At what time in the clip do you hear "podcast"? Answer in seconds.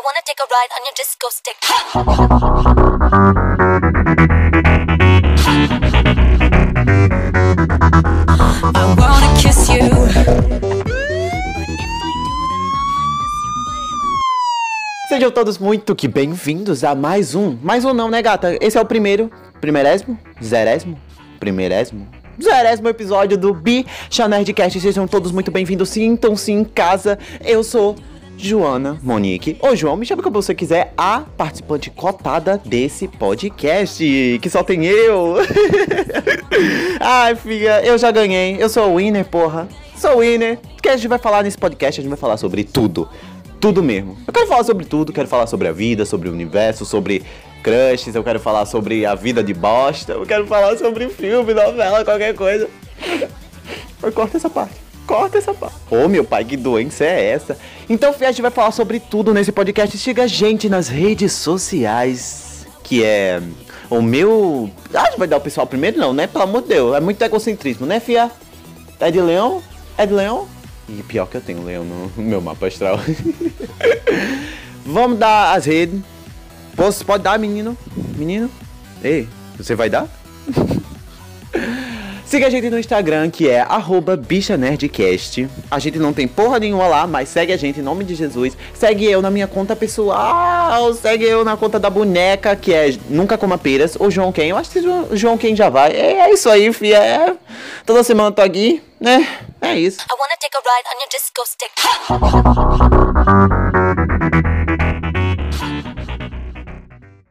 33.06-34.38, 41.58-42.00, 59.50-59.98